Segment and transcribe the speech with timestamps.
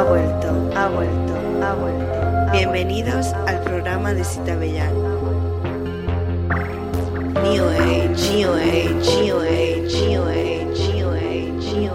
[0.00, 2.52] ha vuelto, ha vuelto, ha vuelto.
[2.52, 4.94] Bienvenidos al programa de Cita Bellán.
[7.42, 11.90] New Age, New Age, New Age, New Age, New New.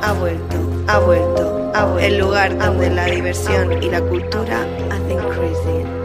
[0.00, 1.98] Ha vuelto, ha vuelto, ha vuelto.
[1.98, 5.97] El lugar donde la diversión y la cultura hacen crazy.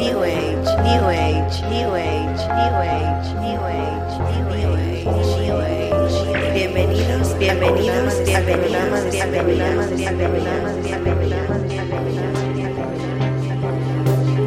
[0.00, 4.16] New Age, New Age, New Age, New Age, New Age,
[4.48, 5.12] New Age,
[5.44, 6.16] New Age.
[6.54, 11.52] Bienvenidos, bienvenidos, bienvenidos, bienvenidos, bienvenidos, bienvenidos,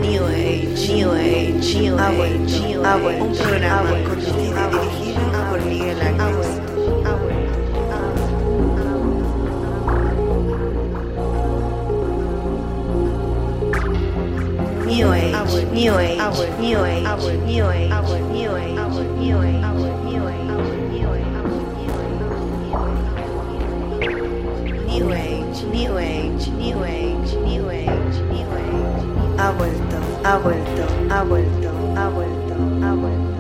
[0.02, 3.22] New Age, New Age, New Age, New Age.
[3.22, 6.33] Un programa conducido y dirigido por Miguel Ángel.
[14.94, 15.33] new age,
[15.72, 16.17] new age,
[16.59, 17.03] new age,
[17.39, 17.89] new age, new age,
[18.30, 19.63] new age, new age.
[24.94, 29.38] New Age, New Age, New Age, New Age, New Age.
[29.38, 33.33] Ha vuelto, ha vuelto, ha vuelto, ha vuelto, ha vuelto,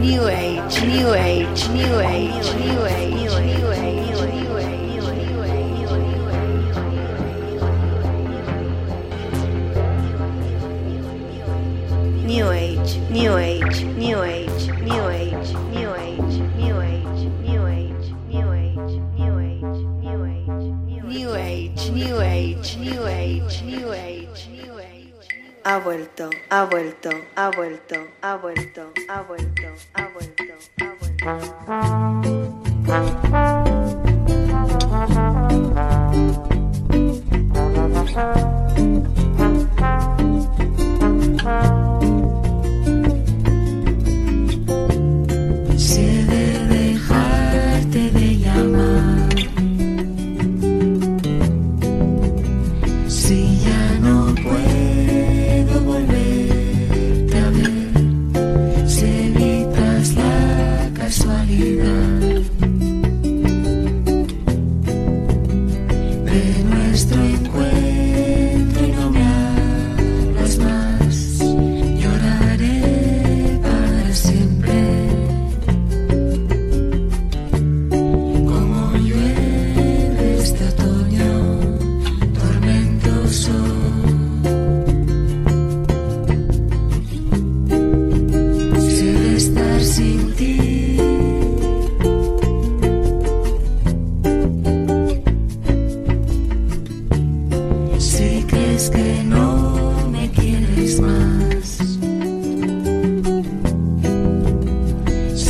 [0.00, 3.99] new age, New Age, New Age, New Age, New Age, New Age.
[12.90, 18.90] Age, New Age, New Age, New Age, New Age, New Age, New Age, New Age,
[19.14, 20.64] New Age, New Age,
[21.04, 25.28] New Age, New Age, New Age, New Age, New Age.
[25.62, 30.44] Ha vuelto, ha vuelto, ha vuelto, ha vuelto, ha vuelto, ha vuelto,
[31.26, 31.70] ha
[32.90, 33.59] Si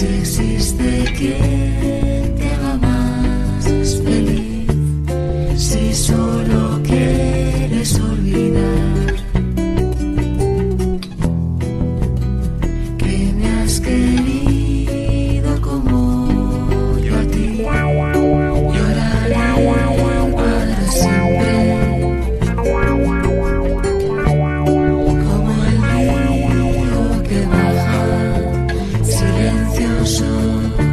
[0.00, 1.99] Si existe quien
[30.00, 30.89] ocean.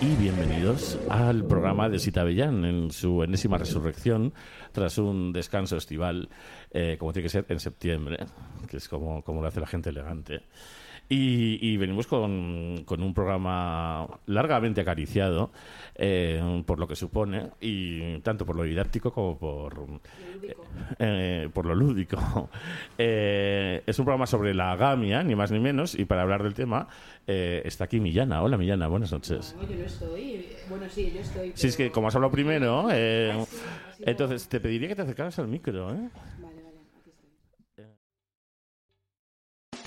[0.00, 4.32] Y bienvenidos al programa de Sita Bellán en su enésima resurrección
[4.70, 6.28] tras un descanso estival,
[6.70, 8.18] eh, como tiene que ser en septiembre,
[8.70, 10.42] que es como, como lo hace la gente elegante.
[11.10, 15.50] Y, y venimos con, con un programa largamente acariciado
[15.94, 19.86] eh, por lo que supone, y tanto por lo didáctico como por,
[20.98, 22.18] eh, por lo lúdico.
[23.00, 26.52] Eh, es un programa sobre la agamia, ni más ni menos, y para hablar del
[26.54, 26.88] tema
[27.26, 28.42] eh, está aquí Millana.
[28.42, 29.54] Hola Millana, buenas noches.
[29.56, 30.46] No, yo no estoy.
[30.68, 31.52] Bueno, sí, yo estoy.
[31.54, 33.46] Si es que como has hablado primero, eh, Ah, no.
[34.00, 35.90] entonces te pediría que te acercaras al micro.
[35.94, 36.08] ¿eh?
[36.40, 37.10] Vale, vale, aquí
[37.76, 37.84] estoy.